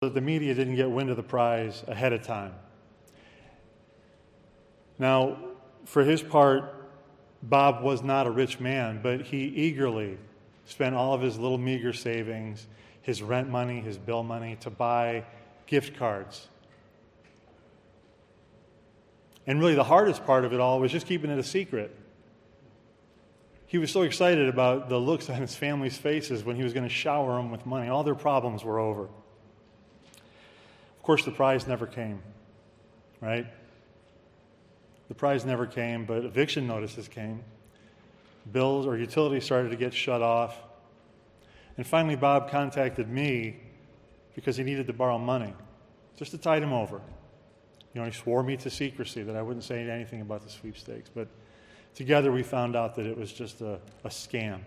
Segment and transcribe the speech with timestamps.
[0.00, 2.54] that the media didn't get wind of the prize ahead of time.
[4.96, 5.38] Now,
[5.86, 6.72] for his part,
[7.42, 10.16] Bob was not a rich man, but he eagerly
[10.66, 12.68] spent all of his little meager savings,
[13.02, 15.24] his rent money, his bill money, to buy
[15.66, 16.46] gift cards.
[19.48, 21.92] And really, the hardest part of it all was just keeping it a secret.
[23.66, 26.86] He was so excited about the looks on his family's faces when he was going
[26.86, 27.88] to shower them with money.
[27.88, 29.08] All their problems were over.
[31.08, 32.20] Course, the prize never came,
[33.22, 33.46] right?
[35.08, 37.42] The prize never came, but eviction notices came.
[38.52, 40.54] Bills or utilities started to get shut off.
[41.78, 43.56] And finally, Bob contacted me
[44.34, 45.54] because he needed to borrow money
[46.14, 47.00] just to tide him over.
[47.94, 51.08] You know, he swore me to secrecy that I wouldn't say anything about the sweepstakes.
[51.08, 51.28] But
[51.94, 54.60] together we found out that it was just a, a scam.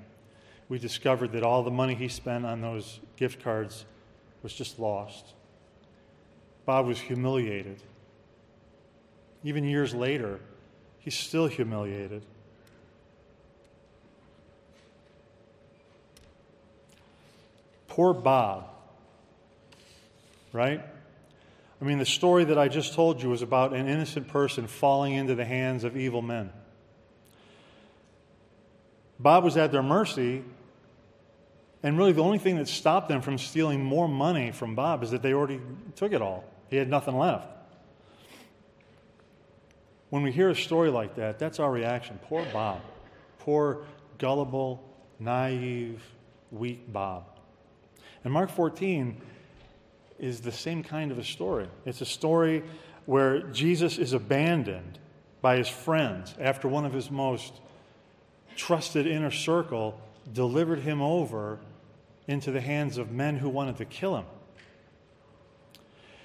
[0.69, 3.85] We discovered that all the money he spent on those gift cards
[4.41, 5.35] was just lost.
[6.65, 7.81] Bob was humiliated.
[9.43, 10.39] Even years later,
[10.99, 12.23] he's still humiliated.
[17.87, 18.69] Poor Bob,
[20.53, 20.81] right?
[21.81, 25.13] I mean, the story that I just told you was about an innocent person falling
[25.13, 26.51] into the hands of evil men.
[29.19, 30.43] Bob was at their mercy,
[31.83, 35.11] and really the only thing that stopped them from stealing more money from Bob is
[35.11, 35.59] that they already
[35.95, 36.43] took it all.
[36.69, 37.47] He had nothing left.
[40.09, 42.19] When we hear a story like that, that's our reaction.
[42.23, 42.81] Poor Bob.
[43.39, 43.83] Poor,
[44.17, 44.83] gullible,
[45.19, 46.03] naive,
[46.51, 47.25] weak Bob.
[48.23, 49.19] And Mark 14
[50.19, 51.67] is the same kind of a story.
[51.85, 52.63] It's a story
[53.05, 54.99] where Jesus is abandoned
[55.41, 57.53] by his friends after one of his most
[58.55, 59.99] trusted inner circle
[60.31, 61.59] delivered him over
[62.31, 64.25] into the hands of men who wanted to kill him.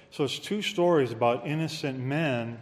[0.09, 2.59] So it's two stories about innocent men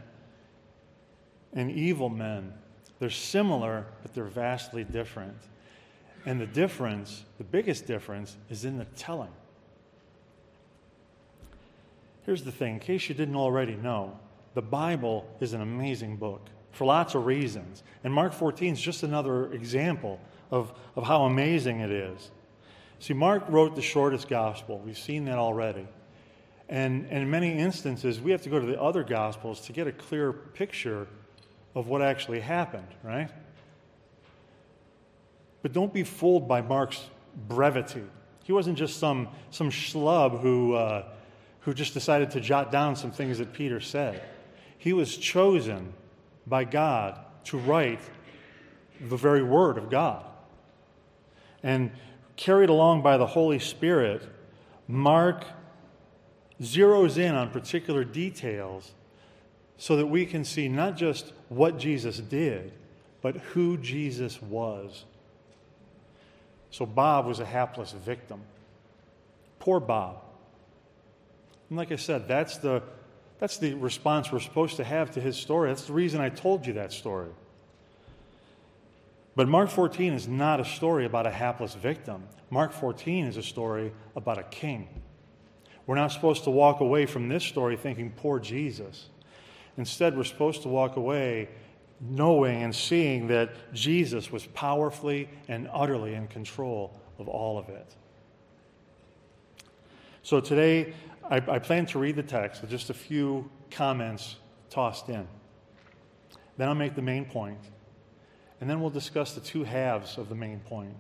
[1.54, 2.54] and evil men.
[3.00, 5.38] They're similar, but they're vastly different.
[6.26, 9.32] And the difference, the biggest difference, is in the telling.
[12.26, 14.20] Here's the thing in case you didn't already know,
[14.56, 16.42] the Bible is an amazing book
[16.72, 17.84] for lots of reasons.
[18.04, 20.20] And Mark 14 is just another example
[20.52, 22.32] of, of how amazing it is.
[23.00, 24.80] See, Mark wrote the shortest gospel.
[24.80, 25.88] We've seen that already.
[26.68, 29.88] And, and in many instances, we have to go to the other gospels to get
[29.88, 31.08] a clear picture
[31.76, 33.30] of what actually happened, right?
[35.62, 37.04] But don't be fooled by Mark's
[37.48, 38.04] brevity.
[38.44, 41.06] He wasn't just some, some schlub who, uh,
[41.62, 44.24] who just decided to jot down some things that Peter said.
[44.78, 45.94] He was chosen
[46.48, 48.00] by God to write
[49.02, 50.26] the very word of God.
[51.64, 51.92] And
[52.36, 54.22] carried along by the Holy Spirit,
[54.88, 55.46] Mark
[56.62, 58.94] zeroes in on particular details
[59.78, 62.72] so that we can see not just what Jesus did,
[63.22, 65.06] but who Jesus was.
[66.72, 68.42] So Bob was a hapless victim.
[69.60, 70.22] Poor Bob.
[71.70, 72.84] And like I said, that's the,
[73.40, 75.70] that's the response we're supposed to have to his story.
[75.70, 77.30] That's the reason I told you that story.
[79.36, 82.24] But Mark 14 is not a story about a hapless victim.
[82.50, 84.88] Mark 14 is a story about a king.
[85.86, 89.10] We're not supposed to walk away from this story thinking, poor Jesus.
[89.78, 91.50] Instead, we're supposed to walk away
[92.00, 97.96] knowing and seeing that Jesus was powerfully and utterly in control of all of it.
[100.24, 100.94] So today,
[101.30, 104.38] I, I, plan to read the text with just a few comments
[104.70, 105.28] tossed in.
[106.58, 107.60] Then I'll make the main point,
[108.62, 110.96] and then we'll discuss the two halves of the main point.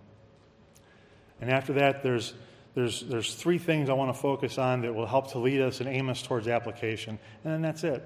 [1.41, 2.33] And after that, there's,
[2.73, 5.79] there's, there's three things I want to focus on that will help to lead us
[5.79, 8.03] and aim us towards application, and then that's it.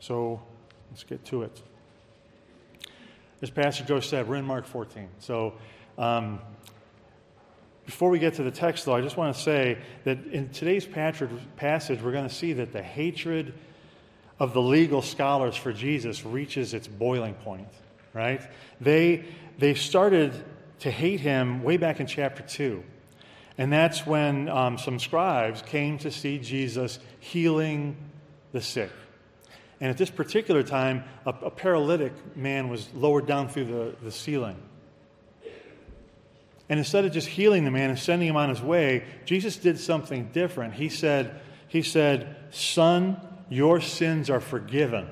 [0.00, 0.42] So
[0.90, 1.62] let's get to it.
[3.40, 5.08] As Pastor Joe said, we're in Mark 14.
[5.20, 5.54] So
[5.96, 6.40] um,
[7.86, 10.84] before we get to the text, though, I just want to say that in today's
[10.84, 13.54] passage, we're going to see that the hatred
[14.38, 17.68] of the legal scholars for Jesus reaches its boiling point,
[18.12, 18.40] right?
[18.80, 19.24] They,
[19.58, 20.32] they started
[20.80, 22.82] to hate him way back in chapter 2.
[23.56, 27.96] And that's when um, some scribes came to see Jesus healing
[28.52, 28.90] the sick.
[29.80, 34.12] And at this particular time, a, a paralytic man was lowered down through the, the
[34.12, 34.56] ceiling.
[36.68, 39.78] And instead of just healing the man and sending him on his way, Jesus did
[39.78, 40.74] something different.
[40.74, 45.08] He said, he said, Son, your sins are forgiven.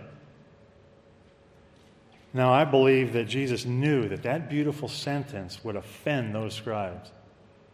[2.36, 7.10] Now, I believe that Jesus knew that that beautiful sentence would offend those scribes,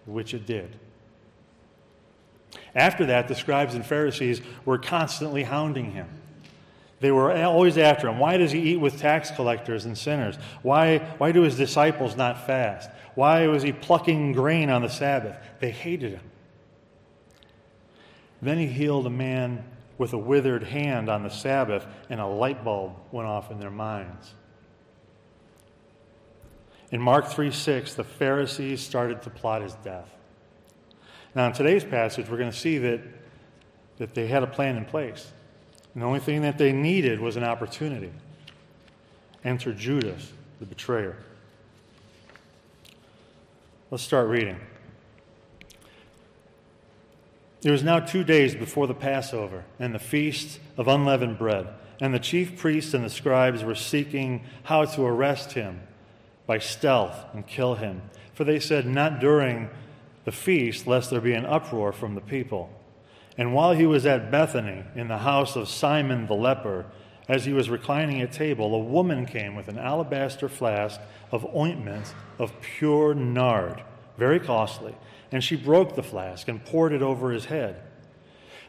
[0.06, 0.76] which it did.
[2.72, 6.06] After that, the scribes and Pharisees were constantly hounding him.
[7.00, 8.20] They were always after him.
[8.20, 10.36] Why does he eat with tax collectors and sinners?
[10.62, 12.88] Why, why do his disciples not fast?
[13.16, 15.36] Why was he plucking grain on the Sabbath?
[15.58, 16.30] They hated him.
[18.40, 19.64] Then he healed a man
[19.98, 23.68] with a withered hand on the Sabbath, and a light bulb went off in their
[23.68, 24.34] minds.
[26.92, 30.14] In Mark 3 6, the Pharisees started to plot his death.
[31.34, 33.00] Now, in today's passage, we're going to see that,
[33.96, 35.32] that they had a plan in place.
[35.94, 38.12] And the only thing that they needed was an opportunity.
[39.42, 40.30] Enter Judas,
[40.60, 41.16] the betrayer.
[43.90, 44.60] Let's start reading.
[47.62, 51.68] It was now two days before the Passover and the feast of unleavened bread,
[52.00, 55.80] and the chief priests and the scribes were seeking how to arrest him
[56.46, 58.02] by stealth and kill him.
[58.34, 59.70] For they said, Not during
[60.24, 62.70] the feast, lest there be an uproar from the people.
[63.38, 66.86] And while he was at Bethany, in the house of Simon the leper,
[67.28, 71.00] as he was reclining at table, a woman came with an alabaster flask
[71.30, 73.82] of ointment of pure nard,
[74.18, 74.94] very costly,
[75.30, 77.80] and she broke the flask and poured it over his head.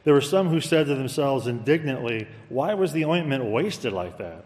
[0.04, 4.46] There were some who said to themselves indignantly, Why was the ointment wasted like that?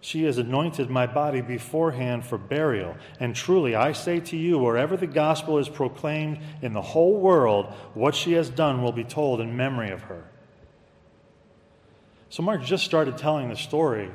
[0.00, 2.96] She has anointed my body beforehand for burial.
[3.18, 7.66] And truly, I say to you, wherever the gospel is proclaimed in the whole world,
[7.94, 10.24] what she has done will be told in memory of her.
[12.30, 14.10] So, Mark just started telling the story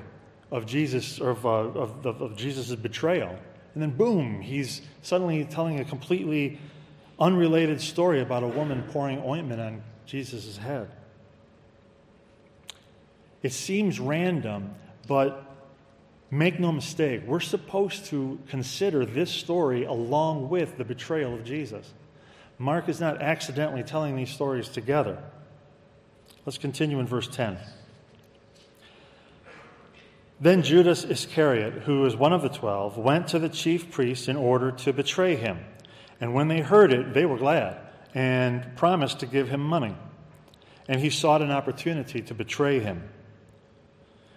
[0.51, 3.35] of Jesus, of, uh, of, of, of Jesus' betrayal.
[3.73, 6.59] And then, boom, he's suddenly telling a completely
[7.19, 10.89] unrelated story about a woman pouring ointment on Jesus' head.
[13.41, 14.75] It seems random,
[15.07, 15.42] but
[16.37, 21.93] make no mistake, we're supposed to consider this story along with the betrayal of Jesus.
[22.57, 25.21] Mark is not accidentally telling these stories together.
[26.45, 27.57] Let's continue in verse 10.
[30.39, 34.35] Then Judas Iscariot, who was one of the twelve, went to the chief priests in
[34.35, 35.59] order to betray him.
[36.19, 37.77] And when they heard it, they were glad
[38.13, 39.95] and promised to give him money.
[40.87, 43.09] And he sought an opportunity to betray him.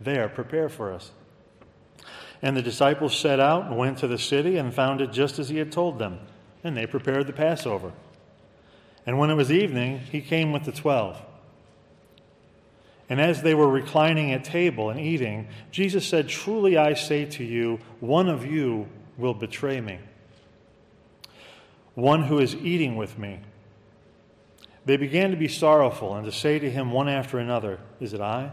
[0.00, 1.10] There, prepare for us.
[2.40, 5.48] And the disciples set out and went to the city and found it just as
[5.48, 6.20] he had told them,
[6.62, 7.92] and they prepared the Passover.
[9.04, 11.20] And when it was evening, he came with the twelve.
[13.08, 17.44] And as they were reclining at table and eating, Jesus said, Truly I say to
[17.44, 18.86] you, one of you
[19.16, 19.98] will betray me,
[21.94, 23.40] one who is eating with me.
[24.84, 28.20] They began to be sorrowful and to say to him one after another, Is it
[28.20, 28.52] I?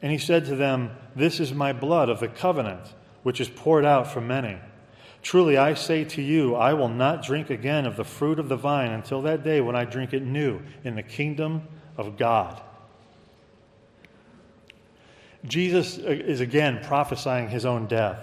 [0.00, 3.84] And he said to them, This is my blood of the covenant, which is poured
[3.84, 4.58] out for many.
[5.22, 8.56] Truly, I say to you, I will not drink again of the fruit of the
[8.56, 11.62] vine until that day when I drink it new in the kingdom
[11.96, 12.62] of God.
[15.44, 18.18] Jesus uh, is again prophesying his own death.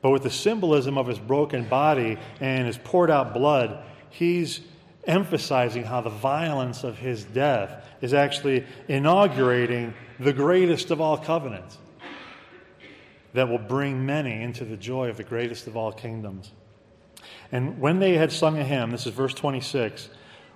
[0.00, 4.60] But with the symbolism of his broken body and his poured out blood, he's
[5.08, 11.78] emphasizing how the violence of his death is actually inaugurating the greatest of all covenants
[13.32, 16.52] that will bring many into the joy of the greatest of all kingdoms.
[17.50, 20.08] And when they had sung a hymn, this is verse 26,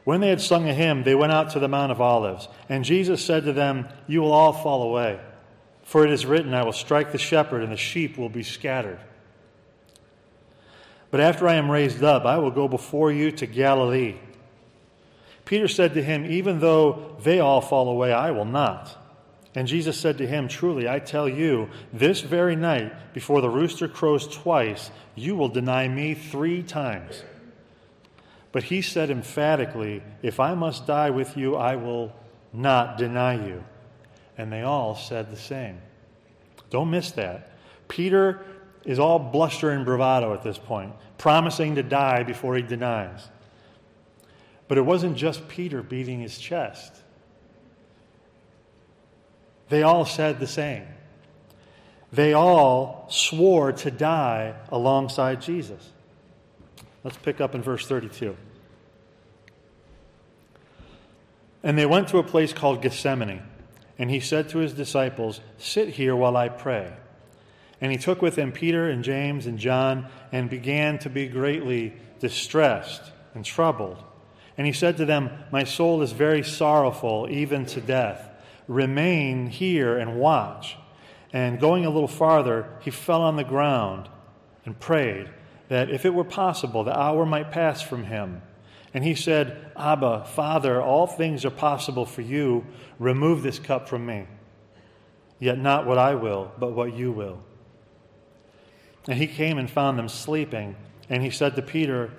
[0.05, 2.49] when they had sung a hymn, they went out to the Mount of Olives.
[2.69, 5.21] And Jesus said to them, You will all fall away.
[5.85, 8.99] For it is written, I will strike the shepherd, and the sheep will be scattered.
[11.11, 14.17] But after I am raised up, I will go before you to Galilee.
[15.53, 18.97] Peter said to him, Even though they all fall away, I will not.
[19.55, 23.87] And Jesus said to him, Truly, I tell you, this very night, before the rooster
[23.87, 27.23] crows twice, you will deny me three times.
[28.51, 32.15] But he said emphatically, If I must die with you, I will
[32.55, 33.63] not deny you.
[34.39, 35.83] And they all said the same.
[36.71, 37.53] Don't miss that.
[37.89, 38.43] Peter
[38.87, 43.29] is all bluster and bravado at this point, promising to die before he denies.
[44.69, 46.95] But it wasn't just Peter beating his chest,
[49.69, 50.85] they all said the same.
[52.13, 55.91] They all swore to die alongside Jesus.
[57.05, 58.37] Let's pick up in verse 32.
[61.63, 63.43] And they went to a place called Gethsemane,
[63.99, 66.93] and he said to his disciples, Sit here while I pray.
[67.81, 71.95] And he took with him Peter and James and John and began to be greatly
[72.21, 73.03] distressed
[73.35, 74.03] and troubled.
[74.57, 78.29] And he said to them, My soul is very sorrowful, even to death.
[78.69, 80.77] Remain here and watch.
[81.33, 84.09] And going a little farther, he fell on the ground
[84.65, 85.31] and prayed
[85.69, 88.43] that if it were possible, the hour might pass from him.
[88.95, 92.67] And he said, Abba, Father, all things are possible for you.
[92.99, 94.27] Remove this cup from me.
[95.39, 97.43] Yet not what I will, but what you will.
[99.09, 100.77] And he came and found them sleeping.
[101.09, 102.13] And he said to Peter,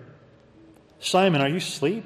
[1.00, 2.06] Simon, are you asleep?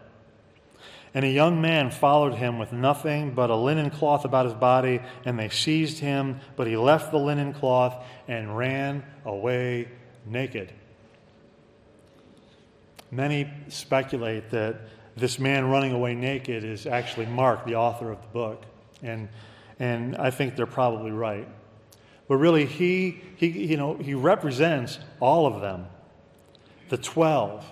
[1.13, 5.01] And a young man followed him with nothing but a linen cloth about his body,
[5.25, 9.89] and they seized him, but he left the linen cloth and ran away
[10.25, 10.71] naked.
[13.11, 14.79] Many speculate that
[15.17, 18.63] this man running away naked is actually Mark, the author of the book.
[19.03, 19.27] And,
[19.79, 21.47] and I think they're probably right.
[22.29, 25.87] But really, he, he, you know, he represents all of them,
[26.87, 27.65] the 12.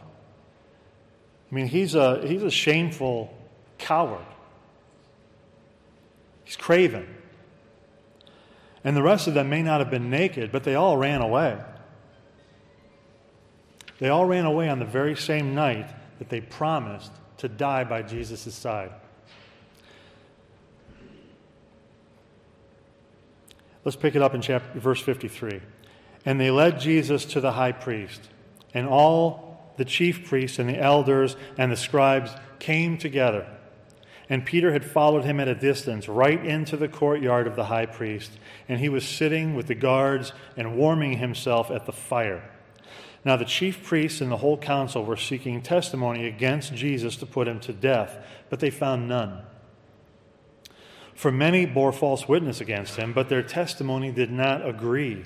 [1.51, 3.33] I mean, he's a, he's a shameful
[3.77, 4.25] coward.
[6.43, 7.07] He's craven.
[8.83, 11.59] And the rest of them may not have been naked, but they all ran away.
[13.99, 15.89] They all ran away on the very same night
[16.19, 18.91] that they promised to die by Jesus' side.
[23.83, 25.61] Let's pick it up in chapter, verse 53.
[26.25, 28.21] And they led Jesus to the high priest,
[28.73, 29.48] and all
[29.79, 33.47] the chief priests and the elders and the scribes came together.
[34.29, 37.87] And Peter had followed him at a distance, right into the courtyard of the high
[37.87, 38.31] priest,
[38.67, 42.47] and he was sitting with the guards and warming himself at the fire.
[43.25, 47.47] Now, the chief priests and the whole council were seeking testimony against Jesus to put
[47.47, 49.41] him to death, but they found none.
[51.15, 55.25] For many bore false witness against him, but their testimony did not agree.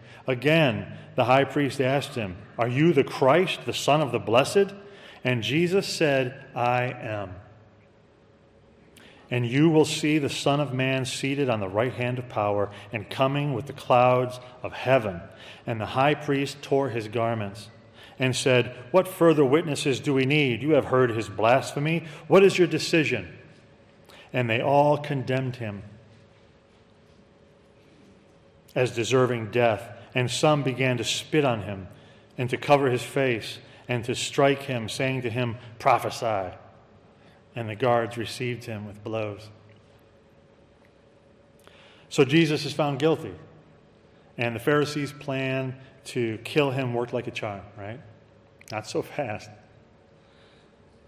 [0.27, 4.73] Again, the high priest asked him, Are you the Christ, the Son of the Blessed?
[5.23, 7.35] And Jesus said, I am.
[9.31, 12.69] and you will see the Son of Man seated on the right hand of power
[12.91, 15.21] and coming with the clouds of heaven.
[15.65, 17.69] And the high priest tore his garments
[18.19, 20.61] and said, What further witnesses do we need?
[20.61, 22.05] You have heard his blasphemy.
[22.27, 23.37] What is your decision?
[24.33, 25.83] And they all condemned him
[28.75, 29.89] as deserving death.
[30.13, 31.87] And some began to spit on him
[32.37, 36.55] and to cover his face and to strike him, saying to him, Prophesy.
[37.55, 39.49] And the guards received him with blows.
[42.09, 43.33] So Jesus is found guilty.
[44.37, 45.75] And the Pharisees' plan
[46.05, 47.99] to kill him worked like a charm, right?
[48.71, 49.49] Not so fast.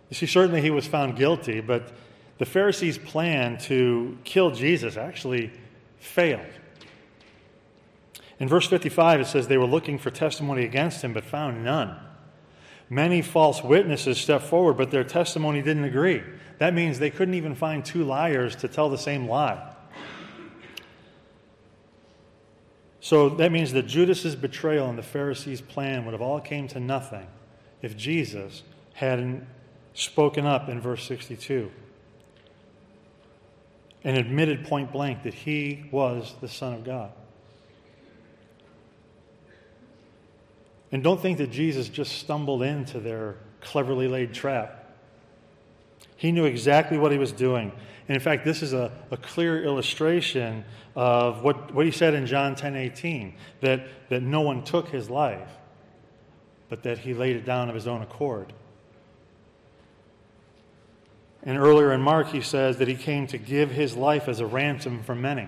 [0.09, 1.91] You see, certainly he was found guilty, but
[2.37, 5.51] the Pharisees' plan to kill Jesus actually
[5.97, 6.45] failed.
[8.39, 11.95] In verse 55, it says they were looking for testimony against him, but found none.
[12.89, 16.21] Many false witnesses stepped forward, but their testimony didn't agree.
[16.57, 19.73] That means they couldn't even find two liars to tell the same lie.
[22.99, 26.79] So that means that Judas's betrayal and the Pharisees' plan would have all came to
[26.79, 27.27] nothing
[27.81, 28.63] if Jesus
[28.93, 29.45] hadn't
[29.93, 31.69] spoken up in verse 62
[34.03, 37.11] and admitted point blank that he was the Son of God.
[40.93, 44.91] And don't think that Jesus just stumbled into their cleverly laid trap.
[46.15, 47.71] He knew exactly what he was doing.
[48.07, 50.63] And in fact, this is a, a clear illustration
[50.95, 55.09] of what, what he said in John 10 18 that, that no one took his
[55.09, 55.49] life,
[56.69, 58.53] but that he laid it down of his own accord.
[61.41, 64.45] And earlier in Mark, he says that he came to give his life as a
[64.45, 65.47] ransom for many.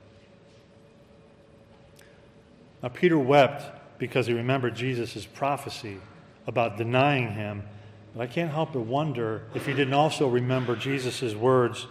[2.81, 5.99] Now, Peter wept because he remembered Jesus' prophecy
[6.47, 7.63] about denying him.
[8.15, 11.87] But I can't help but wonder if he didn't also remember Jesus' words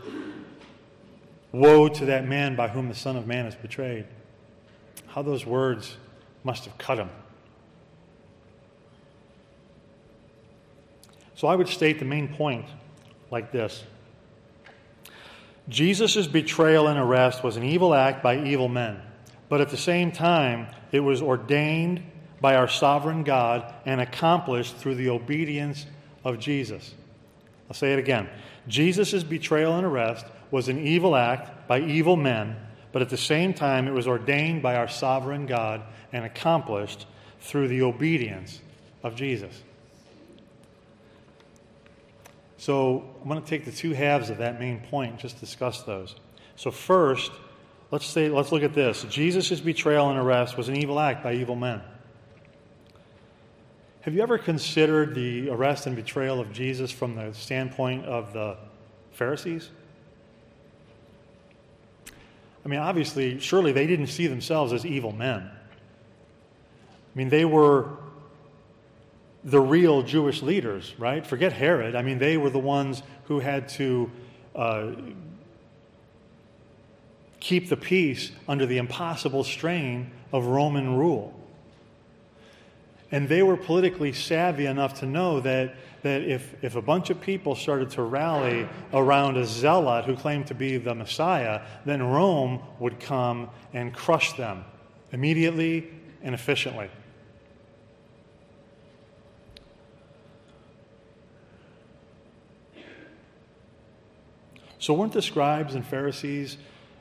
[1.52, 4.06] Woe to that man by whom the Son of Man is betrayed.
[5.08, 5.96] How those words
[6.44, 7.10] must have cut him.
[11.34, 12.66] So I would state the main point
[13.30, 13.84] like this
[15.68, 19.00] Jesus' betrayal and arrest was an evil act by evil men.
[19.50, 22.02] But at the same time, it was ordained
[22.40, 25.84] by our sovereign God and accomplished through the obedience
[26.24, 26.94] of Jesus.
[27.68, 28.28] I'll say it again.
[28.68, 32.56] Jesus' betrayal and arrest was an evil act by evil men,
[32.92, 35.82] but at the same time, it was ordained by our sovereign God
[36.12, 37.06] and accomplished
[37.40, 38.60] through the obedience
[39.02, 39.62] of Jesus.
[42.56, 45.82] So, I'm going to take the two halves of that main point and just discuss
[45.82, 46.14] those.
[46.56, 47.32] So, first,
[47.90, 49.02] Let's, say, let's look at this.
[49.04, 51.80] Jesus' betrayal and arrest was an evil act by evil men.
[54.02, 58.56] Have you ever considered the arrest and betrayal of Jesus from the standpoint of the
[59.12, 59.68] Pharisees?
[62.64, 65.50] I mean, obviously, surely they didn't see themselves as evil men.
[65.50, 67.88] I mean, they were
[69.42, 71.26] the real Jewish leaders, right?
[71.26, 71.96] Forget Herod.
[71.96, 74.10] I mean, they were the ones who had to
[74.54, 74.92] uh,
[77.40, 81.34] keep the peace under the impossible strain of Roman rule.
[83.12, 87.20] And they were politically savvy enough to know that, that if, if a bunch of
[87.20, 92.60] people started to rally around a zealot who claimed to be the Messiah, then Rome
[92.78, 94.64] would come and crush them
[95.10, 95.90] immediately
[96.22, 96.88] and efficiently.
[104.78, 106.56] So, weren't the scribes and Pharisees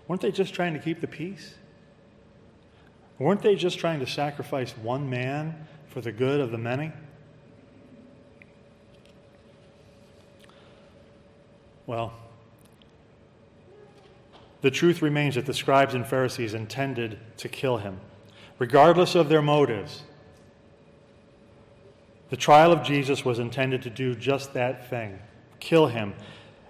[0.10, 1.54] Weren't they just trying to keep the peace?
[3.20, 6.92] Weren't they just trying to sacrifice one man for the good of the many?
[11.86, 12.12] Well,
[14.62, 18.00] the truth remains that the scribes and Pharisees intended to kill him,
[18.58, 20.02] regardless of their motives.
[22.32, 25.20] The trial of Jesus was intended to do just that thing
[25.60, 26.16] kill him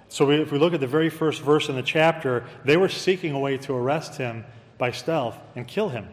[0.10, 3.34] so, if we look at the very first verse in the chapter, they were seeking
[3.34, 4.44] a way to arrest him
[4.78, 6.08] by stealth and kill him.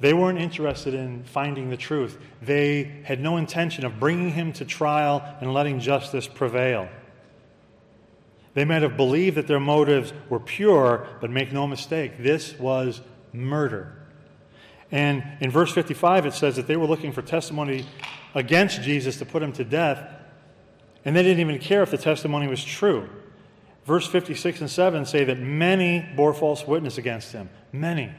[0.00, 2.18] They weren't interested in finding the truth.
[2.40, 6.88] They had no intention of bringing him to trial and letting justice prevail.
[8.54, 13.00] They might have believed that their motives were pure, but make no mistake, this was
[13.32, 13.92] murder.
[14.90, 17.84] And in verse 55, it says that they were looking for testimony
[18.34, 19.98] against Jesus to put him to death,
[21.08, 23.08] and they didn't even care if the testimony was true.
[23.86, 27.48] Verse 56 and 7 say that many bore false witness against him.
[27.72, 28.12] Many.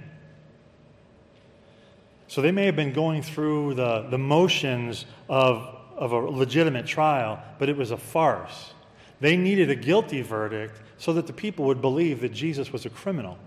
[2.25, 7.39] So they may have been going through the, the motions of, of a legitimate trial,
[7.59, 8.73] but it was a farce.
[9.19, 12.89] They needed a guilty verdict so that the people would believe that Jesus was a
[12.89, 13.37] criminal.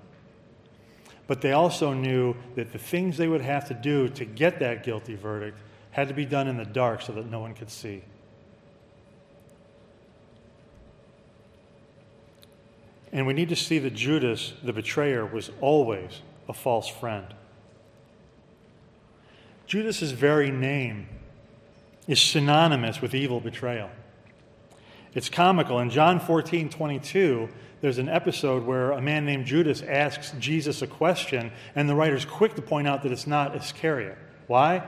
[1.26, 4.84] But they also knew that the things they would have to do to get that
[4.84, 5.58] guilty verdict
[5.90, 8.04] had to be done in the dark so that no one could see.
[13.12, 17.26] And we need to see that Judas, the betrayer, was always a false friend.
[19.66, 21.08] Judas's very name
[22.08, 23.90] is synonymous with evil betrayal.
[25.14, 25.78] It's comical.
[25.78, 27.48] In John 14, 22,
[27.82, 32.24] there's an episode where a man named Judas asks Jesus a question, and the writer's
[32.24, 34.16] quick to point out that it's not Iscariot.
[34.46, 34.82] Why?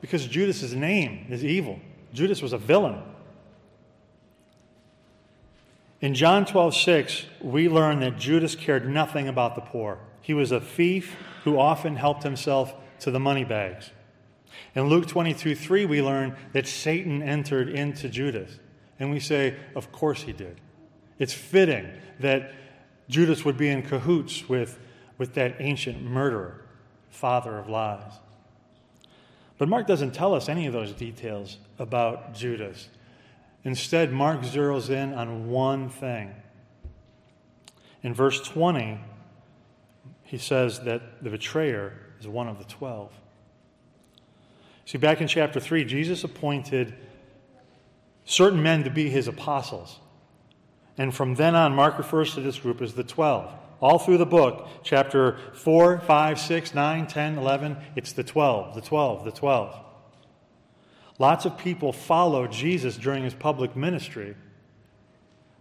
[0.00, 1.78] Because Judas's name is evil.
[2.12, 3.00] Judas was a villain.
[6.04, 9.98] In John 12, 6, we learn that Judas cared nothing about the poor.
[10.20, 13.88] He was a thief who often helped himself to the money bags.
[14.74, 18.58] In Luke 22, 3, we learn that Satan entered into Judas.
[19.00, 20.60] And we say, of course he did.
[21.18, 21.88] It's fitting
[22.20, 22.52] that
[23.08, 24.78] Judas would be in cahoots with,
[25.16, 26.66] with that ancient murderer,
[27.08, 28.12] father of lies.
[29.56, 32.90] But Mark doesn't tell us any of those details about Judas.
[33.64, 36.34] Instead, Mark zeroes in on one thing.
[38.02, 39.00] In verse 20,
[40.22, 43.12] he says that the betrayer is one of the twelve.
[44.84, 46.94] See, back in chapter 3, Jesus appointed
[48.26, 49.98] certain men to be his apostles.
[50.98, 53.50] And from then on, Mark refers to this group as the 12.
[53.80, 58.80] All through the book, chapter 4, 5, 6, 9, 10, 11, it's the 12, the
[58.80, 59.80] 12, the 12.
[61.18, 64.34] Lots of people followed Jesus during his public ministry,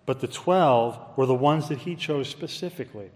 [0.06, 3.12] but the 12 were the ones that he chose specifically.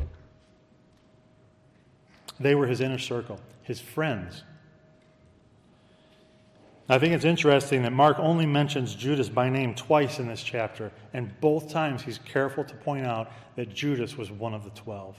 [2.39, 4.43] They were his inner circle, his friends.
[6.89, 10.91] I think it's interesting that Mark only mentions Judas by name twice in this chapter,
[11.13, 15.17] and both times he's careful to point out that Judas was one of the twelve.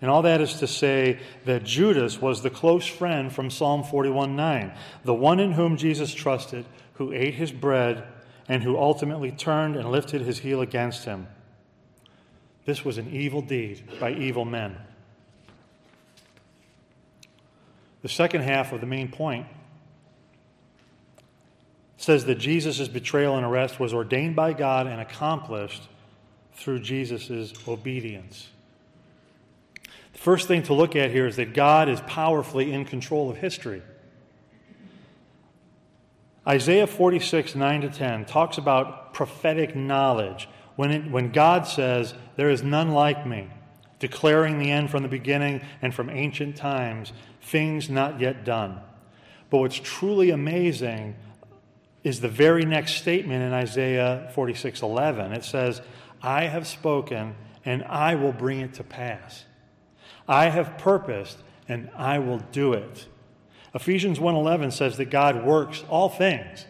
[0.00, 4.36] And all that is to say that Judas was the close friend from Psalm 41
[4.36, 4.72] 9,
[5.04, 8.04] the one in whom Jesus trusted, who ate his bread,
[8.48, 11.26] and who ultimately turned and lifted his heel against him.
[12.64, 14.76] This was an evil deed by evil men.
[18.02, 19.46] The second half of the main point
[21.96, 25.88] says that Jesus' betrayal and arrest was ordained by God and accomplished
[26.54, 28.48] through Jesus' obedience.
[30.18, 33.82] First thing to look at here is that God is powerfully in control of history.
[36.44, 40.48] Isaiah 46, 9 to 10 talks about prophetic knowledge.
[40.74, 43.48] When, it, when God says, There is none like me,
[44.00, 48.80] declaring the end from the beginning and from ancient times, things not yet done.
[49.50, 51.14] But what's truly amazing
[52.02, 55.32] is the very next statement in Isaiah 46 11.
[55.32, 55.80] It says,
[56.20, 59.44] I have spoken and I will bring it to pass.
[60.28, 61.38] I have purposed
[61.68, 63.06] and I will do it.
[63.74, 66.66] Ephesians 1:11 says that God works all things.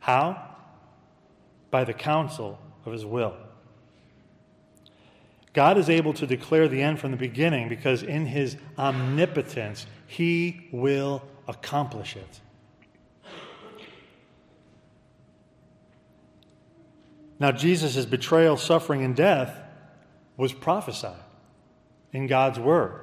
[0.00, 0.42] How?
[1.70, 3.36] By the counsel of his will.
[5.52, 10.68] God is able to declare the end from the beginning because in his omnipotence he
[10.70, 12.40] will accomplish it.
[17.38, 19.60] Now, Jesus' betrayal, suffering, and death
[20.38, 21.25] was prophesied
[22.12, 23.00] in God's Word.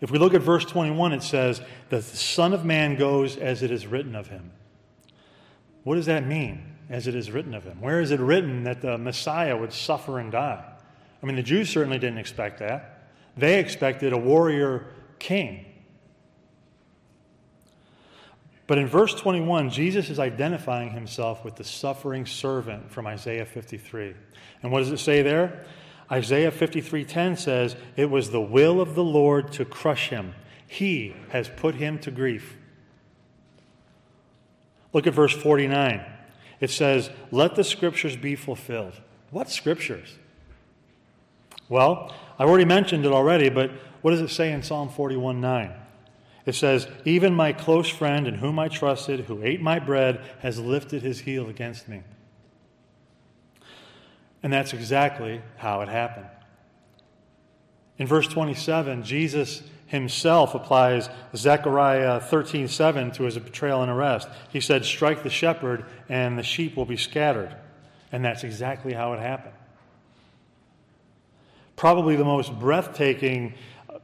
[0.00, 3.62] If we look at verse 21, it says that the Son of Man goes as
[3.62, 4.52] it is written of him.
[5.84, 7.80] What does that mean, as it is written of him?
[7.80, 10.64] Where is it written that the Messiah would suffer and die?
[11.22, 13.10] I mean, the Jews certainly didn't expect that.
[13.36, 14.86] They expected a warrior
[15.18, 15.64] king.
[18.66, 24.14] But in verse 21, Jesus is identifying himself with the suffering servant from Isaiah 53.
[24.62, 25.64] And what does it say there?
[26.10, 30.34] Isaiah 53:10 says, "It was the will of the Lord to crush him.
[30.66, 32.56] He has put him to grief."
[34.92, 36.00] Look at verse 49.
[36.60, 40.16] It says, "Let the scriptures be fulfilled." What scriptures?
[41.68, 43.70] Well, I've already mentioned it already, but
[44.02, 45.72] what does it say in Psalm 41:9?
[46.46, 50.60] It says, Even my close friend in whom I trusted, who ate my bread, has
[50.60, 52.02] lifted his heel against me.
[54.42, 56.26] And that's exactly how it happened.
[57.98, 64.28] In verse 27, Jesus himself applies Zechariah 13:7 to his betrayal and arrest.
[64.50, 67.54] He said, "Strike the shepherd and the sheep will be scattered."
[68.12, 69.54] And that's exactly how it happened.
[71.76, 73.54] Probably the most breathtaking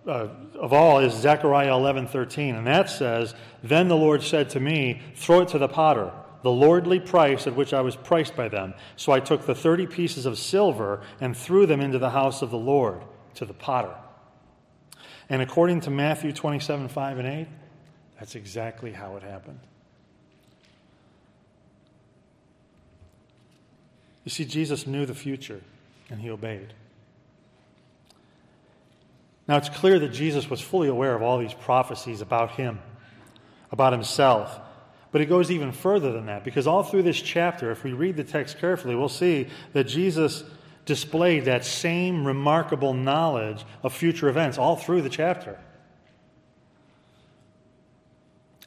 [0.06, 5.00] uh, of all is Zechariah 11:13, and that says, "Then the Lord said to me,
[5.14, 6.10] throw it to the potter,
[6.42, 8.74] the lordly price at which I was priced by them.
[8.96, 12.50] So I took the 30 pieces of silver and threw them into the house of
[12.50, 13.94] the Lord, to the potter."
[15.28, 17.48] And according to Matthew 27, 5 and 8,
[18.18, 19.60] that's exactly how it happened.
[24.24, 25.60] You see, Jesus knew the future,
[26.08, 26.74] and he obeyed.
[29.48, 32.78] Now, it's clear that Jesus was fully aware of all these prophecies about him,
[33.72, 34.60] about himself.
[35.12, 38.16] But it goes even further than that, because all through this chapter, if we read
[38.16, 40.42] the text carefully, we'll see that Jesus
[40.86, 45.58] displayed that same remarkable knowledge of future events all through the chapter.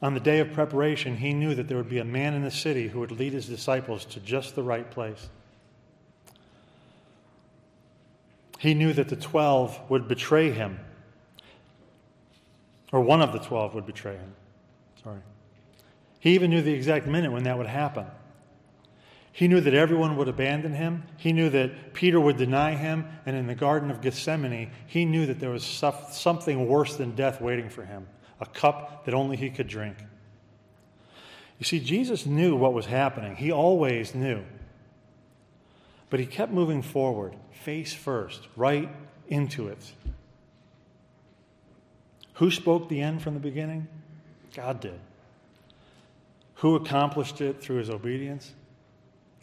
[0.01, 2.51] On the day of preparation, he knew that there would be a man in the
[2.51, 5.29] city who would lead his disciples to just the right place.
[8.60, 10.79] He knew that the 12 would betray him,
[12.91, 14.34] or one of the 12 would betray him.
[15.03, 15.19] Sorry.
[16.25, 18.07] He even knew the exact minute when that would happen.
[19.31, 21.03] He knew that everyone would abandon him.
[21.17, 23.05] He knew that Peter would deny him.
[23.27, 27.39] And in the Garden of Gethsemane, he knew that there was something worse than death
[27.39, 28.07] waiting for him
[28.41, 29.97] a cup that only he could drink.
[31.59, 34.43] You see, Jesus knew what was happening, he always knew.
[36.09, 38.89] But he kept moving forward, face first, right
[39.27, 39.93] into it.
[42.33, 43.88] Who spoke the end from the beginning?
[44.55, 44.99] God did.
[46.65, 48.51] Who accomplished it through his obedience?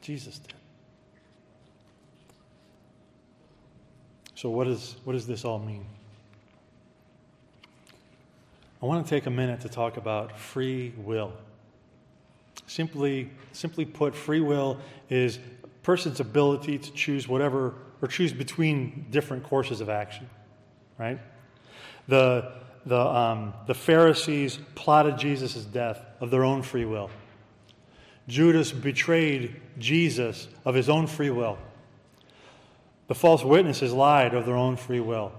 [0.00, 0.54] Jesus did.
[4.34, 5.86] So, what, is, what does this all mean?
[8.82, 11.32] I want to take a minute to talk about free will.
[12.66, 15.38] Simply, simply put, free will is
[15.84, 20.28] person's ability to choose whatever, or choose between different courses of action,
[20.98, 21.20] right?
[22.08, 22.50] The,
[22.84, 27.10] the, um, the Pharisees plotted Jesus' death of their own free will.
[28.28, 31.58] Judas betrayed Jesus of his own free will.
[33.08, 35.32] The false witnesses lied of their own free will.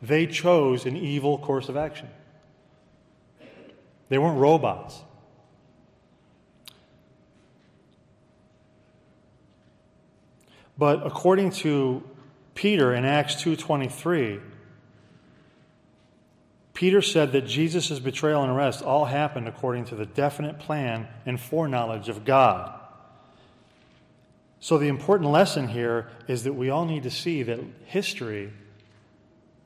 [0.00, 2.08] They chose an evil course of action.
[4.08, 5.02] They weren't robots.
[10.78, 12.04] But according to
[12.54, 14.40] Peter in Acts 2:23,
[16.78, 21.40] Peter said that Jesus' betrayal and arrest all happened according to the definite plan and
[21.40, 22.72] foreknowledge of God.
[24.60, 28.52] So the important lesson here is that we all need to see that history,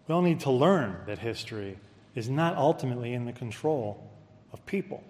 [0.09, 1.77] we all need to learn that history
[2.15, 4.11] is not ultimately in the control
[4.51, 5.05] of people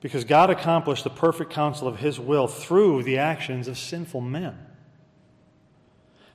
[0.00, 4.56] because God accomplished the perfect counsel of His will through the actions of sinful men.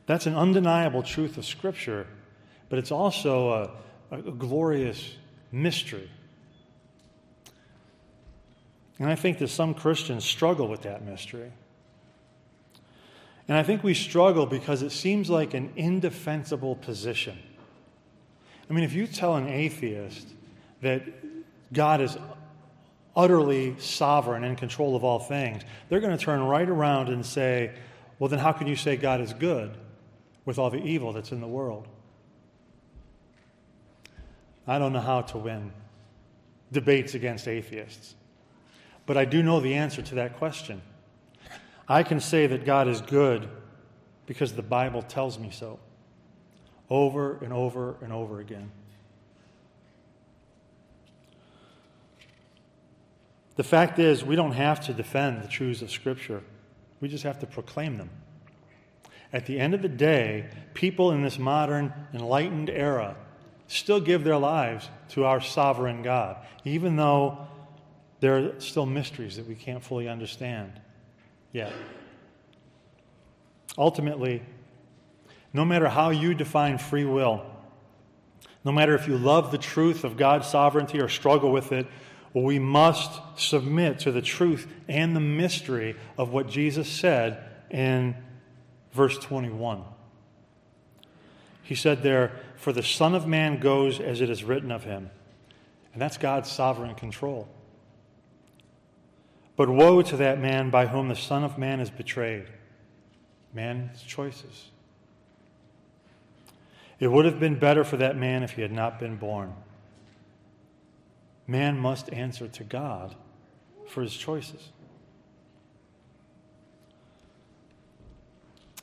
[0.07, 2.05] That's an undeniable truth of Scripture,
[2.69, 3.71] but it's also
[4.11, 5.15] a, a, glorious
[5.51, 6.09] mystery.
[8.99, 11.51] And I think that some Christians struggle with that mystery.
[13.47, 17.37] And I think we struggle because it seems like an indefensible position.
[18.69, 20.27] I mean, if you tell an atheist
[20.81, 21.03] that
[21.73, 22.17] God is
[23.15, 27.25] utterly sovereign and in control of all things, they're going to turn right around and
[27.25, 27.71] say,
[28.19, 29.75] well, then how can you say God is good
[30.45, 31.87] with all the evil that's in the world?
[34.69, 35.71] I don't know how to win
[36.71, 38.13] debates against atheists,
[39.07, 40.83] but I do know the answer to that question.
[41.87, 43.49] I can say that God is good
[44.27, 45.79] because the Bible tells me so
[46.87, 48.69] over and over and over again.
[53.55, 56.43] The fact is, we don't have to defend the truths of Scripture,
[57.01, 58.11] we just have to proclaim them.
[59.33, 63.15] At the end of the day, people in this modern, enlightened era
[63.69, 67.47] still give their lives to our sovereign God, even though
[68.19, 70.73] there are still mysteries that we can't fully understand
[71.53, 71.71] yet.
[73.77, 74.41] Ultimately,
[75.53, 77.45] no matter how you define free will,
[78.65, 81.87] no matter if you love the truth of God's sovereignty or struggle with it,
[82.33, 88.15] we must submit to the truth and the mystery of what Jesus said in
[88.91, 89.83] verse 21.
[91.63, 95.09] He said there, For the Son of Man goes as it is written of him.
[95.93, 97.47] And that's God's sovereign control.
[99.55, 102.47] But woe to that man by whom the Son of Man is betrayed.
[103.53, 104.71] Man's choices.
[106.99, 109.53] It would have been better for that man if he had not been born.
[111.47, 113.15] Man must answer to God
[113.87, 114.69] for his choices.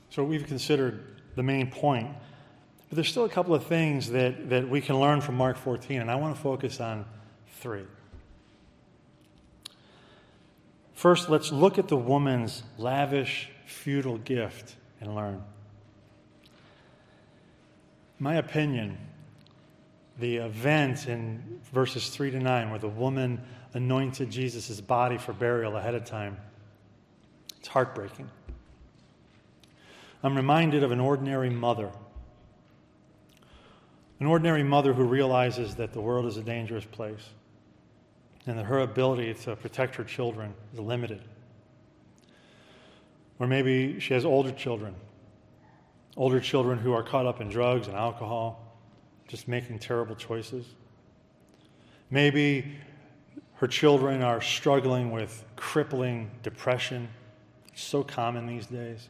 [0.09, 2.09] So we've considered the main point.
[2.88, 6.01] But there's still a couple of things that, that we can learn from Mark 14,
[6.01, 7.05] and I want to focus on
[7.61, 7.85] three.
[10.94, 15.42] First, let's look at the woman's lavish, futile gift and learn.
[18.18, 18.96] My opinion,
[20.18, 23.42] the event in verses 3 to 9 where the woman
[23.75, 26.38] anointed Jesus' body for burial ahead of time,
[27.59, 28.31] it's heartbreaking.
[30.22, 31.90] I'm reminded of an ordinary mother.
[34.19, 37.29] An ordinary mother who realizes that the world is a dangerous place
[38.47, 41.21] and that her ability to protect her children is limited.
[43.39, 44.95] Or maybe she has older children,
[46.17, 48.79] older children who are caught up in drugs and alcohol,
[49.29, 50.67] just making terrible choices.
[52.11, 52.77] Maybe
[53.57, 57.09] her children are struggling with crippling depression.
[57.73, 59.09] It's so common these days.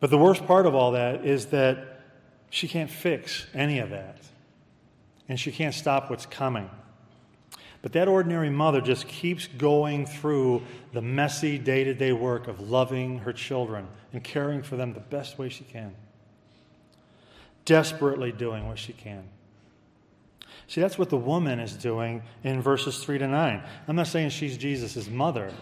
[0.00, 2.00] But the worst part of all that is that
[2.48, 4.18] she can't fix any of that.
[5.28, 6.68] And she can't stop what's coming.
[7.82, 12.60] But that ordinary mother just keeps going through the messy day to day work of
[12.60, 15.94] loving her children and caring for them the best way she can.
[17.64, 19.24] Desperately doing what she can.
[20.66, 23.62] See, that's what the woman is doing in verses 3 to 9.
[23.88, 25.52] I'm not saying she's Jesus' mother,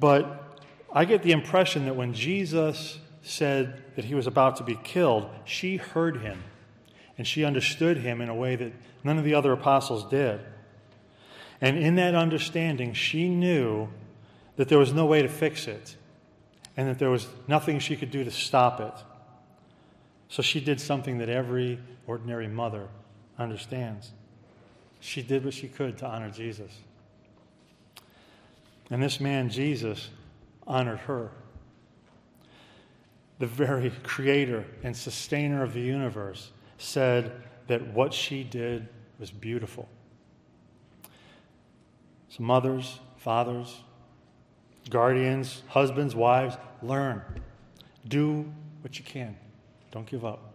[0.00, 0.60] but
[0.92, 5.28] I get the impression that when Jesus said that he was about to be killed,
[5.44, 6.42] she heard him
[7.16, 10.40] and she understood him in a way that none of the other apostles did.
[11.60, 13.88] And in that understanding, she knew
[14.56, 15.96] that there was no way to fix it
[16.76, 18.94] and that there was nothing she could do to stop it.
[20.28, 22.86] So she did something that every ordinary mother
[23.38, 24.12] understands.
[25.00, 26.70] She did what she could to honor Jesus.
[28.90, 30.08] And this man, Jesus,
[30.66, 31.30] honored her
[33.38, 37.32] the very creator and sustainer of the universe, said
[37.66, 39.88] that what she did was beautiful.
[42.30, 43.80] So, mothers, fathers,
[44.90, 47.22] guardians, husbands, wives, learn.
[48.06, 49.36] Do what you can.
[49.90, 50.52] Don't give up.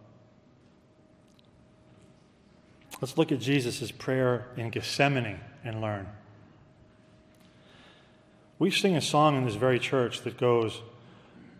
[3.00, 6.08] Let's look at Jesus' prayer in Gethsemane and learn.
[8.58, 10.80] We sing a song in this very church that goes,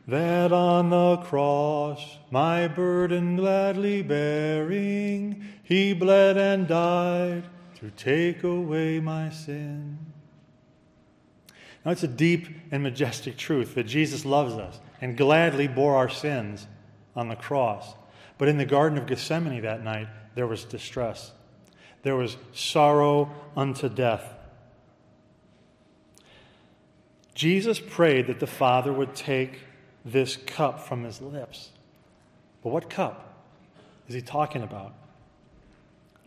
[0.06, 7.44] that on the cross, my burden gladly bearing, he bled and died
[7.80, 9.98] to take away my sin.
[11.84, 16.08] Now, it's a deep and majestic truth that Jesus loves us and gladly bore our
[16.08, 16.66] sins
[17.14, 17.94] on the cross.
[18.38, 21.32] But in the Garden of Gethsemane that night, there was distress,
[22.02, 24.34] there was sorrow unto death.
[27.34, 29.63] Jesus prayed that the Father would take
[30.04, 31.70] this cup from his lips.
[32.62, 33.34] But what cup
[34.08, 34.94] is he talking about?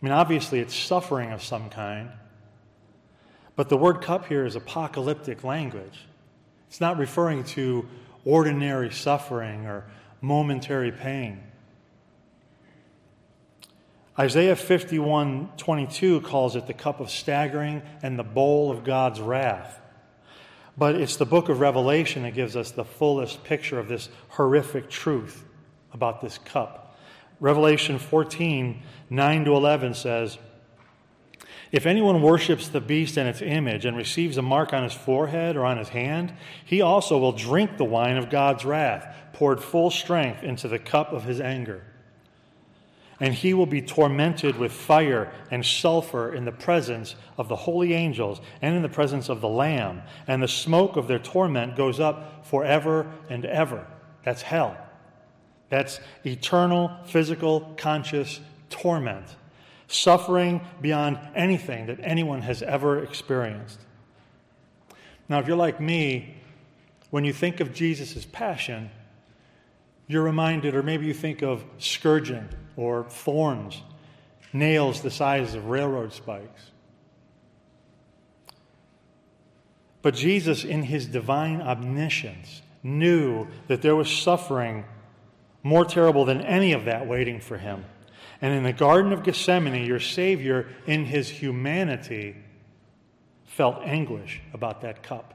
[0.00, 2.10] I mean, obviously, it's suffering of some kind.
[3.56, 6.06] But the word cup here is apocalyptic language.
[6.68, 7.88] It's not referring to
[8.24, 9.84] ordinary suffering or
[10.20, 11.42] momentary pain.
[14.18, 19.80] Isaiah 51 22 calls it the cup of staggering and the bowl of God's wrath.
[20.78, 24.88] But it's the book of Revelation that gives us the fullest picture of this horrific
[24.88, 25.44] truth
[25.92, 26.96] about this cup.
[27.40, 30.38] Revelation 14, 9 to 11 says,
[31.72, 35.56] If anyone worships the beast and its image and receives a mark on his forehead
[35.56, 36.32] or on his hand,
[36.64, 41.12] he also will drink the wine of God's wrath, poured full strength into the cup
[41.12, 41.82] of his anger
[43.20, 47.92] and he will be tormented with fire and sulfur in the presence of the holy
[47.92, 50.02] angels and in the presence of the Lamb.
[50.26, 53.86] And the smoke of their torment goes up forever and ever.
[54.24, 54.76] That's hell.
[55.68, 58.40] That's eternal, physical, conscious
[58.70, 59.26] torment,
[59.88, 63.80] suffering beyond anything that anyone has ever experienced.
[65.28, 66.36] Now, if you're like me,
[67.10, 68.90] when you think of Jesus' passion,
[70.06, 72.48] you're reminded, or maybe you think of scourging
[72.78, 73.82] or thorns,
[74.52, 76.70] nails the size of railroad spikes.
[80.00, 84.84] But Jesus, in his divine omniscience, knew that there was suffering
[85.64, 87.84] more terrible than any of that waiting for him.
[88.40, 92.36] And in the Garden of Gethsemane, your Savior, in his humanity,
[93.44, 95.34] felt anguish about that cup.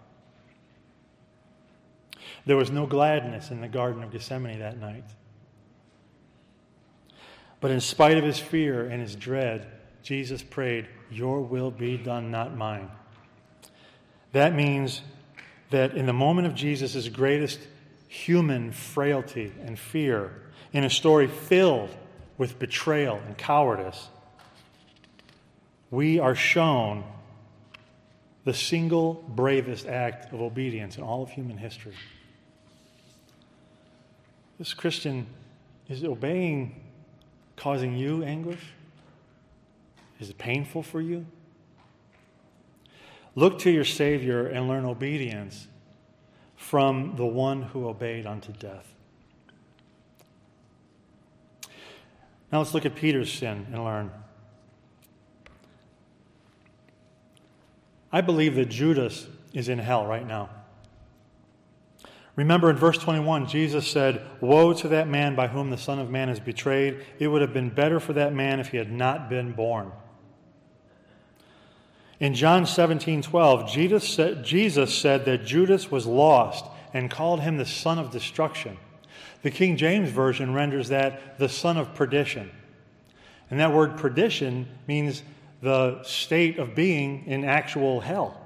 [2.46, 5.04] There was no gladness in the Garden of Gethsemane that night.
[7.64, 9.66] But in spite of his fear and his dread,
[10.02, 12.92] Jesus prayed, Your will be done, not mine.
[14.34, 15.00] That means
[15.70, 17.62] that in the moment of Jesus' greatest
[18.10, 20.42] human frailty and fear,
[20.74, 21.96] in a story filled
[22.38, 24.10] with betrayal and cowardice,
[25.90, 27.06] we are shown
[28.44, 31.96] the single bravest act of obedience in all of human history.
[34.60, 35.28] This Christian
[35.88, 36.83] is obeying
[37.56, 38.60] causing you anguish?
[40.20, 41.26] Is it painful for you?
[43.36, 45.68] Look to your Savior and learn obedience
[46.56, 48.94] from the one who obeyed unto death.
[52.52, 54.12] Now let's look at Peter's sin and learn.
[58.12, 60.50] I believe that Judas is in hell right now.
[62.36, 66.10] Remember in verse 21, Jesus said, Woe to that man by whom the Son of
[66.10, 67.06] Man is betrayed.
[67.20, 69.92] It would have been better for that man if he had not been born.
[72.20, 77.58] In John 17 12, Jesus said, Jesus said that Judas was lost and called him
[77.58, 78.78] the son of destruction.
[79.42, 82.50] The King James Version renders that the son of perdition.
[83.52, 85.22] And that word perdition means
[85.62, 88.43] the state of being in actual hell.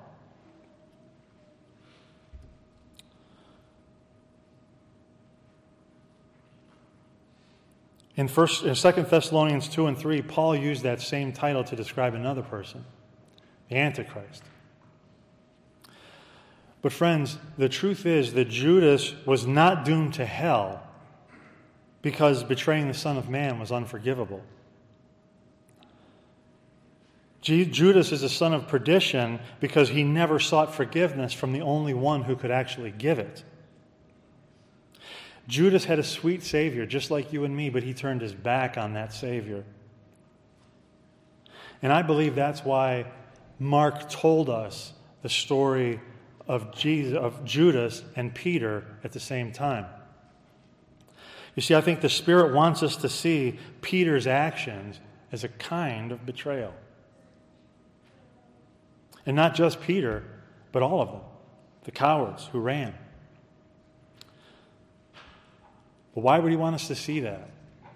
[8.17, 12.15] In first in 2 Thessalonians 2 and 3, Paul used that same title to describe
[12.15, 12.83] another person
[13.69, 14.43] the Antichrist.
[16.81, 20.81] But, friends, the truth is that Judas was not doomed to hell
[22.01, 24.41] because betraying the Son of Man was unforgivable.
[27.41, 32.23] Judas is a son of perdition because he never sought forgiveness from the only one
[32.23, 33.43] who could actually give it.
[35.47, 38.77] Judas had a sweet Savior, just like you and me, but he turned his back
[38.77, 39.63] on that Savior.
[41.81, 43.05] And I believe that's why
[43.59, 46.01] Mark told us the story
[46.47, 49.85] of, Jesus, of Judas and Peter at the same time.
[51.55, 54.99] You see, I think the Spirit wants us to see Peter's actions
[55.31, 56.73] as a kind of betrayal.
[59.25, 60.23] And not just Peter,
[60.71, 61.21] but all of them,
[61.83, 62.93] the cowards who ran.
[66.17, 67.47] But why would he want us to see that?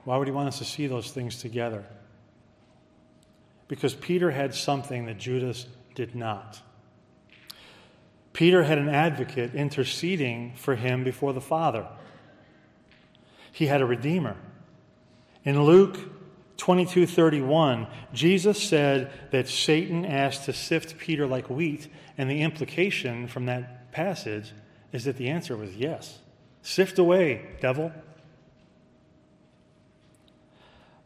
[0.04, 1.84] Why would he want us to see those things together?
[3.72, 5.66] because Peter had something that Judas
[5.96, 6.60] did not.
[8.34, 11.88] Peter had an advocate interceding for him before the Father.
[13.50, 14.36] He had a redeemer.
[15.46, 15.98] In Luke
[16.58, 23.46] 22:31, Jesus said that Satan asked to sift Peter like wheat, and the implication from
[23.46, 24.52] that passage
[24.92, 26.20] is that the answer was yes.
[26.62, 27.94] Sift away, devil.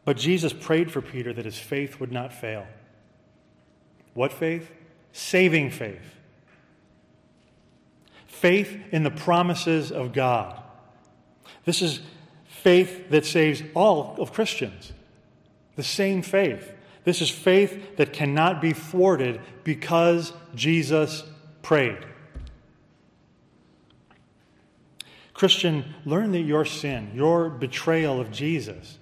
[0.06, 2.64] But Jesus prayed for Peter that his faith would not fail.
[4.14, 4.70] What faith?
[5.12, 6.14] Saving faith.
[8.28, 10.62] Faith in the promises of God.
[11.64, 12.00] This is
[12.46, 14.92] faith that saves all of Christians.
[15.74, 16.72] The same faith.
[17.02, 21.24] This is faith that cannot be thwarted because Jesus
[21.62, 22.06] prayed.
[25.34, 28.98] Christian, learn that your sin, your betrayal of Jesus,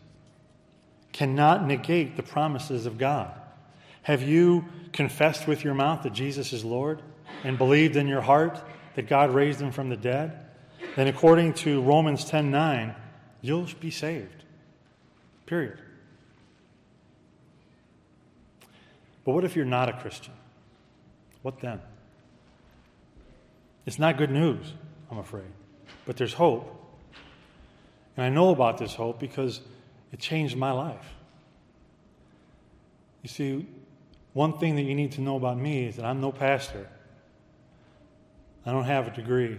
[1.15, 3.31] cannot negate the promises of God.
[4.03, 7.01] Have you confessed with your mouth that Jesus is Lord
[7.45, 8.61] and believed in your heart
[8.97, 10.39] that God raised him from the dead?
[10.97, 12.95] Then according to Romans 10:9,
[13.41, 14.45] you'll be saved.
[15.47, 15.81] Period.
[19.25, 20.35] But what if you're not a Christian?
[21.43, 21.81] What then?
[23.87, 24.75] It's not good news,
[25.11, 25.53] I'm afraid.
[26.07, 26.71] But there's hope.
[28.17, 29.61] And I know about this hope because
[30.15, 31.13] it changed my life.
[33.23, 33.67] You see,
[34.33, 36.87] one thing that you need to know about me is that I'm no pastor.
[38.65, 39.59] I don't have a degree.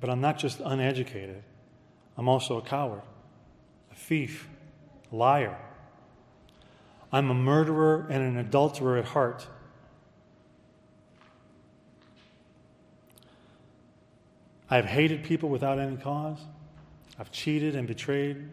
[0.00, 1.44] But I'm not just uneducated,
[2.18, 3.02] I'm also a coward,
[3.92, 4.48] a thief,
[5.12, 5.56] a liar.
[7.12, 9.46] I'm a murderer and an adulterer at heart.
[14.68, 16.40] I've hated people without any cause.
[17.16, 18.50] I've cheated and betrayed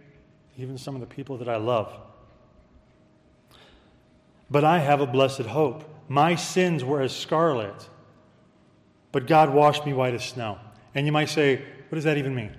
[0.62, 1.94] even some of the people that I love.
[4.50, 5.84] But I have a blessed hope.
[6.08, 7.90] My sins were as scarlet,
[9.12, 10.58] but God washed me white as snow.
[10.94, 12.56] And you might say, what does that even mean?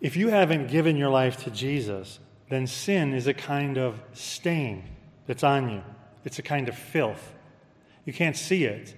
[0.00, 4.84] If you haven't given your life to Jesus, then sin is a kind of stain
[5.26, 5.82] that's on you.
[6.24, 7.34] It's a kind of filth.
[8.04, 8.94] You can't see it,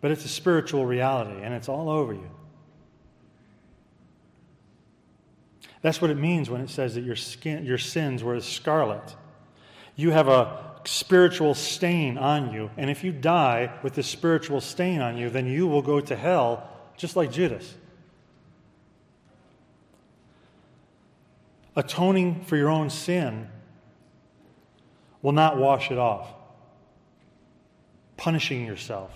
[0.00, 2.30] but it's a spiritual reality and it's all over you.
[5.82, 9.16] That's what it means when it says that your, skin, your sins were as scarlet.
[9.96, 15.00] You have a spiritual stain on you, and if you die with this spiritual stain
[15.00, 17.74] on you, then you will go to hell just like Judas.
[21.76, 23.48] Atoning for your own sin
[25.22, 26.28] will not wash it off.
[28.16, 29.10] Punishing yourself,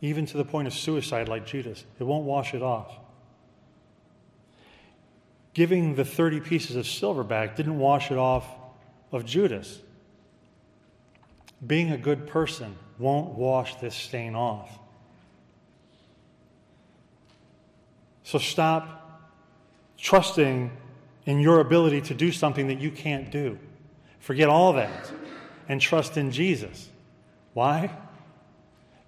[0.00, 2.98] even to the point of suicide like Judas, it won't wash it off.
[5.58, 8.46] Giving the 30 pieces of silver back didn't wash it off
[9.10, 9.80] of Judas.
[11.66, 14.78] Being a good person won't wash this stain off.
[18.22, 19.20] So stop
[19.96, 20.70] trusting
[21.26, 23.58] in your ability to do something that you can't do.
[24.20, 25.10] Forget all that
[25.68, 26.88] and trust in Jesus.
[27.52, 27.90] Why?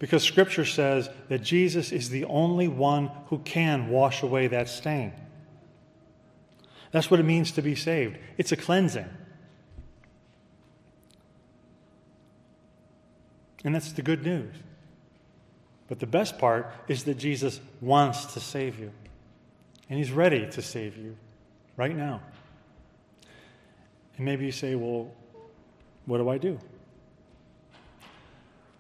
[0.01, 5.13] Because Scripture says that Jesus is the only one who can wash away that stain.
[6.91, 8.19] That's what it means to be saved.
[8.37, 9.09] It's a cleansing.
[13.65, 14.55] And that's the good news.
[15.89, 18.91] But the best part is that Jesus wants to save you.
[19.89, 21.17] And he's ready to save you
[21.77, 22.23] right now.
[24.17, 25.11] And maybe you say, well,
[26.07, 26.59] what do I do?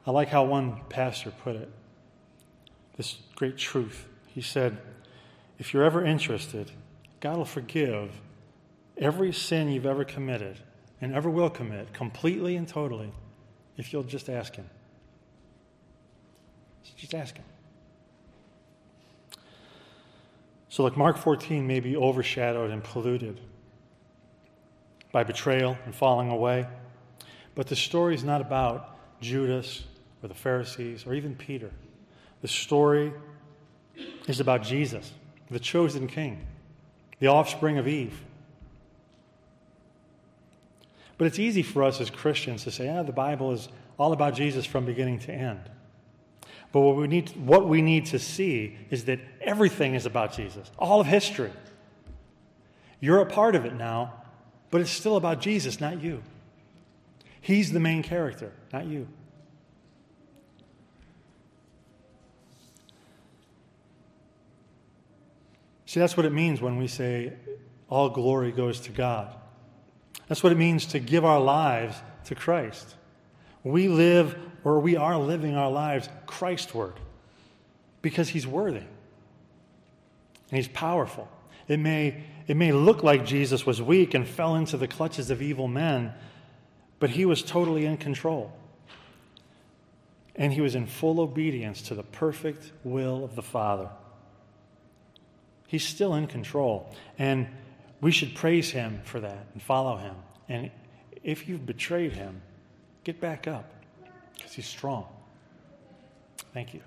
[0.06, 1.70] I like how one pastor put it
[2.96, 4.06] this great truth.
[4.26, 4.76] He said,
[5.58, 6.70] if you're ever interested,
[7.20, 8.10] God will forgive
[8.96, 10.58] every sin you've ever committed
[11.00, 13.12] and ever will commit completely and totally
[13.76, 14.68] if you'll just ask Him.
[16.82, 17.44] So just ask Him.
[20.68, 23.40] So, look, Mark 14 may be overshadowed and polluted
[25.10, 26.66] by betrayal and falling away,
[27.54, 29.82] but the story is not about Judas
[30.22, 31.72] or the Pharisees or even Peter.
[32.42, 33.12] The story
[34.28, 35.12] is about Jesus,
[35.50, 36.46] the chosen king,
[37.20, 38.20] the offspring of Eve.
[41.16, 43.68] But it's easy for us as Christians to say, ah, the Bible is
[43.98, 45.60] all about Jesus from beginning to end.
[46.72, 50.70] But what we, need, what we need to see is that everything is about Jesus,
[50.78, 51.50] all of history.
[53.00, 54.14] You're a part of it now,
[54.70, 56.22] but it's still about Jesus, not you.
[57.40, 59.08] He's the main character, not you.
[65.90, 67.32] See, that's what it means when we say,
[67.88, 69.34] all glory goes to God.
[70.28, 72.94] That's what it means to give our lives to Christ.
[73.64, 76.92] We live or we are living our lives Christward
[78.02, 78.86] because He's worthy and
[80.52, 81.28] He's powerful.
[81.66, 85.42] It may, it may look like Jesus was weak and fell into the clutches of
[85.42, 86.12] evil men,
[87.00, 88.52] but He was totally in control.
[90.36, 93.90] And He was in full obedience to the perfect will of the Father.
[95.70, 96.92] He's still in control.
[97.16, 97.46] And
[98.00, 100.16] we should praise Him for that and follow Him.
[100.48, 100.72] And
[101.22, 102.42] if you've betrayed Him,
[103.04, 103.70] get back up
[104.34, 105.06] because he's strong.
[106.52, 106.80] Thank you.